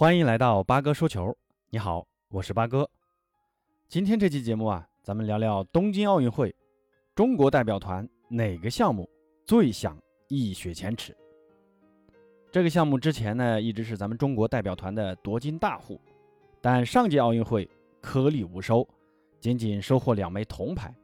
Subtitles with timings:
[0.00, 1.36] 欢迎来到八哥说球。
[1.68, 2.88] 你好，我是八哥。
[3.86, 6.56] 今天这期节目啊，咱们聊聊东京奥运会，
[7.14, 9.06] 中国代表团哪个项目
[9.44, 11.14] 最想一雪前耻？
[12.50, 16.00] 这个项目之前呢，一直是咱们中国代表团的夺金大户，
[16.62, 17.68] 但上届奥运会
[18.00, 18.88] 颗粒无收，
[19.38, 20.94] 仅仅收获两枚铜牌。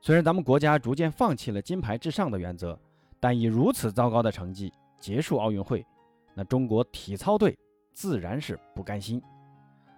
[0.00, 2.80] 虽然咱们国家逐渐放弃了金牌至上的原则，
[3.20, 5.84] 但以如此糟糕的成绩结束奥运会，
[6.32, 7.54] 那中国体操队
[7.96, 9.22] 自然是不甘心。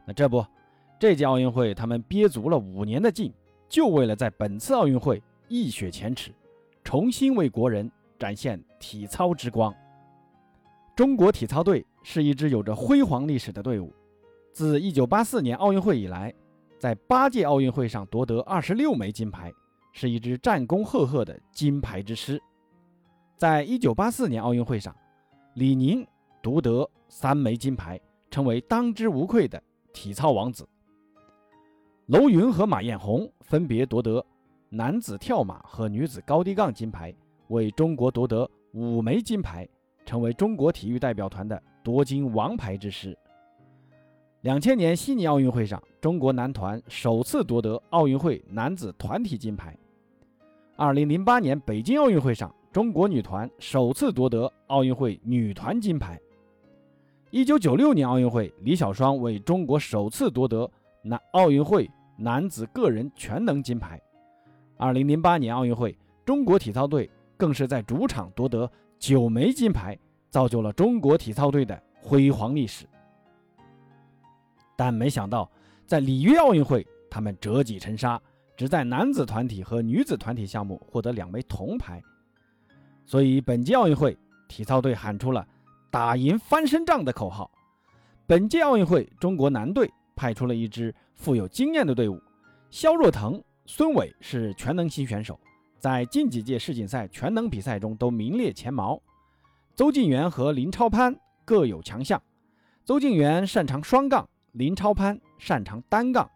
[0.06, 0.46] 那这不，
[1.00, 3.34] 这届奥运会他们憋足了五年的劲，
[3.68, 6.32] 就为了在本次奥运会一雪前耻，
[6.84, 9.74] 重新为国人展现体操之光。
[10.94, 13.92] 中国体操队是一支有着辉煌历史的队伍，
[14.52, 16.32] 自1984年奥运会以来，
[16.78, 19.52] 在八届奥运会上夺得二十六枚金牌。
[19.90, 22.40] 是一支战功赫赫的金牌之师。
[23.36, 24.94] 在一九八四年奥运会上，
[25.54, 26.06] 李宁
[26.40, 29.60] 独得三枚金牌，成为当之无愧的
[29.92, 30.68] 体操王子。
[32.06, 34.24] 楼云和马艳红分别夺得
[34.70, 37.14] 男子跳马和女子高低杠金牌，
[37.48, 39.68] 为中国夺得五枚金牌，
[40.06, 43.16] 成为中国体育代表团的夺金王牌之师。
[44.42, 49.76] 两千年悉尼奥运会上，中国男团首次夺得奥运会男子团体金牌。
[50.76, 56.20] 二零零八年北京奥运会上，中国女团首次夺得奥运会女团金牌。
[57.30, 60.70] 一九九六年奥运会，李小双为中国首次夺得
[61.02, 64.00] 男奥运会男子个人全能金牌。
[64.78, 69.98] 二零零八年奥运会，中国体操队更是在主场夺得九枚金牌，
[70.30, 72.86] 造就了中国体操队的辉煌历史。
[74.74, 75.50] 但没想到，
[75.86, 78.20] 在里约奥运会，他们折戟沉沙。
[78.56, 82.02] 只在男子团体和女子团体项目获得两枚铜牌，
[83.06, 84.18] 所以本届奥运会
[84.48, 85.46] 体操队喊出了
[85.90, 87.50] “打赢翻身仗”的口号。
[88.26, 92.20] 本届奥运会，中国男队派出了一支富有经验的队伍，
[92.70, 95.38] 肖若腾、孙伟是全能型选手，
[95.78, 99.00] 在近几届世锦赛全能比赛中都名列前茅。
[99.74, 102.20] 邹敬园和林超攀各有强项，
[102.84, 106.28] 邹敬园擅长双杠，林超攀擅长单杠。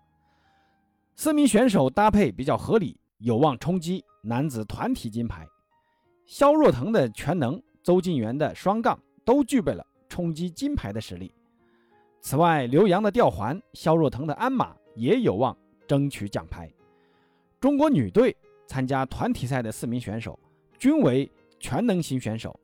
[1.15, 5.47] 四名选手搭配比较合理，有望冲击男子团体金牌。
[6.25, 11.33] 肖若腾的全能，邹敬园的双杠都具备了冲击金牌的实力。
[12.21, 15.56] 此外，刘洋的吊环，肖若腾的鞍马也有望
[15.87, 16.72] 争取奖牌。
[17.61, 20.38] 中国女队参加团体赛的四名选手
[20.78, 22.59] 均为全能型选手。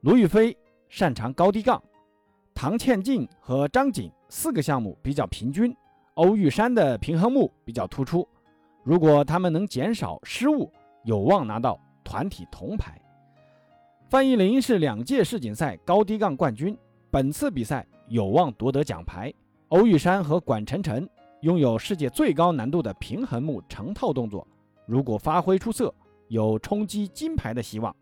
[0.00, 0.56] 卢雨霏
[0.88, 1.82] 擅长高低杠，
[2.54, 5.74] 唐倩静和张景四个项目比较平均。
[6.14, 8.26] 欧玉山的平衡木比较突出，
[8.82, 10.72] 如果他们能减少失误，
[11.04, 13.00] 有望拿到团体铜牌。
[14.08, 16.74] 范逸林是两届世锦赛高低杠冠军，
[17.10, 19.30] 本次比赛有望夺得奖牌。
[19.68, 21.06] 欧玉山和管晨晨
[21.42, 24.48] 拥有世界最高难度的平衡木成套动作，
[24.86, 25.94] 如果发挥出色，
[26.28, 27.94] 有冲击金牌的希望。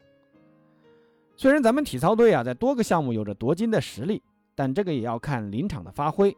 [1.34, 4.22] 虽然咱们体操队啊在多个项目有着夺金的实力，
[4.55, 6.33] 但这个也要看临场的发挥。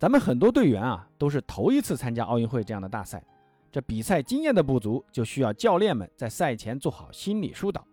[0.00, 3.22] 咱们很多队员啊，都是头一次参加奥运会这样的大赛，
[3.70, 7.86] 这比赛经验的不足，就需要教练们在赛前做好心理疏导。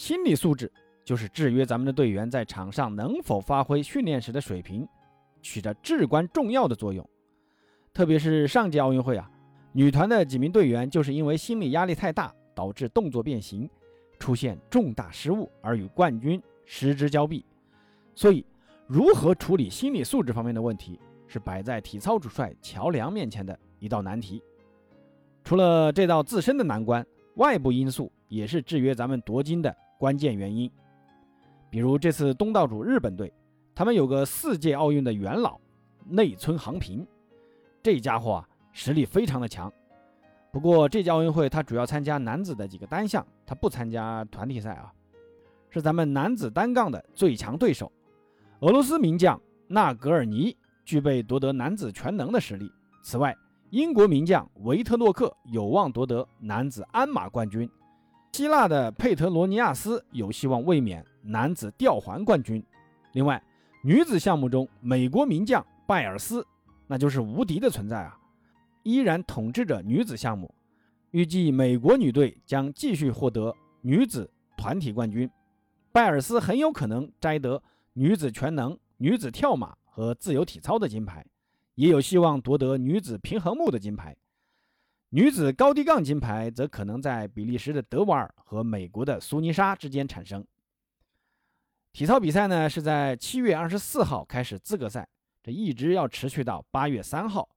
[0.00, 0.72] 心理素质
[1.04, 4.88] 就是制约咱们的队员在场上能否发挥训练时的水平，
[5.42, 7.06] 起着至关重要的作用。
[7.92, 9.30] 特别是上届奥运会啊，
[9.72, 13.68] 女团的几名队员就是因为心理压力太大，导致动作变形，
[14.18, 17.44] 出现重大失误而与冠军失之交臂。
[18.14, 18.42] 所以，
[18.86, 20.98] 如何处理心理素质方面的问题？
[21.26, 24.42] 是摆在体操主帅乔梁面前的一道难题。
[25.44, 30.70] 除了这道自身的难关，外部因素也是制约咱们夺金的关键原因。
[31.68, 33.30] 比如这次东道主日本队，
[33.74, 35.60] 他们有个四届奥运的元老
[36.06, 37.06] 内村航平，
[37.82, 39.70] 这家伙啊实力非常的强。
[40.50, 44.90] 不过这届奥运会他主要参加男子的几个单项，他不参加团体赛啊，
[45.68, 47.92] 是咱们男子单杠的最强对手——
[48.60, 50.56] 俄罗斯名将纳格尔尼。
[50.82, 52.68] 具备夺得男子全能的实力。
[53.00, 53.36] 此外，
[53.68, 57.70] 英国名将维特洛克有望夺得男子鞍马冠军，
[58.32, 62.62] 希腊的佩特罗尼亚斯有希望卫冕男子吊环冠军。
[63.12, 63.42] 另外，
[63.82, 66.46] 女子项目中，美国名将拜尔斯
[66.86, 68.18] 那就是无敌的存在啊，
[68.82, 70.52] 依然统治着女子项目。
[71.10, 75.28] 预计美国女队将继续获得女子团体冠军，
[75.92, 77.62] 拜尔斯很有可能摘得
[77.92, 79.76] 女子全能、女子跳马。
[79.92, 81.26] 和自由体操的金牌，
[81.74, 84.16] 也有希望夺得女子平衡木的金牌。
[85.12, 90.46] 女子高低杠金牌则可能在比利时的德瓦尔和美国的苏尼莎之间产生。
[91.92, 95.08] 体操比赛呢是在七月二十四号开始资格赛，
[95.42, 97.48] 这一直要持续到八月三号。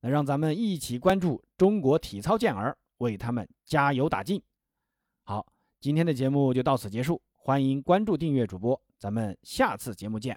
[0.00, 4.42] 那让咱们一起关注中国体操健儿，为他们加油打劲。
[5.22, 5.46] 好，
[5.78, 10.36] 今天的节目就到此结束，欢迎关注订阅主播，咱们下次节目见。